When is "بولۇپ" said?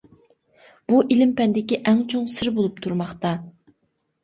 2.59-2.83